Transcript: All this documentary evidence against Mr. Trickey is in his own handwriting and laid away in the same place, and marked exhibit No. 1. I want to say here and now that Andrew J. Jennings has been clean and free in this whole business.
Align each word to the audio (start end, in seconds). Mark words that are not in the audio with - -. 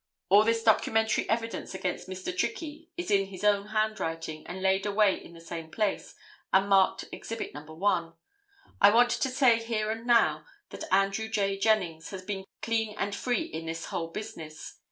All 0.29 0.43
this 0.43 0.63
documentary 0.63 1.29
evidence 1.29 1.75
against 1.75 2.09
Mr. 2.09 2.35
Trickey 2.35 2.89
is 2.97 3.11
in 3.11 3.27
his 3.27 3.43
own 3.43 3.67
handwriting 3.67 4.47
and 4.47 4.59
laid 4.59 4.83
away 4.87 5.13
in 5.23 5.33
the 5.33 5.39
same 5.39 5.69
place, 5.69 6.15
and 6.51 6.67
marked 6.67 7.05
exhibit 7.11 7.53
No. 7.53 7.61
1. 7.65 8.13
I 8.81 8.89
want 8.89 9.11
to 9.11 9.29
say 9.29 9.59
here 9.59 9.91
and 9.91 10.07
now 10.07 10.43
that 10.71 10.91
Andrew 10.91 11.27
J. 11.29 11.55
Jennings 11.59 12.09
has 12.09 12.23
been 12.23 12.45
clean 12.63 12.95
and 12.97 13.15
free 13.15 13.43
in 13.43 13.67
this 13.67 13.85
whole 13.85 14.07
business. 14.07 14.79